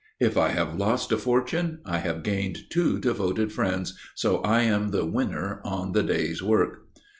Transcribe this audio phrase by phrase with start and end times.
[0.19, 4.87] _If I have lost a fortune, I have gained two devoted friends, so I am
[4.89, 6.87] the winner on the day's work."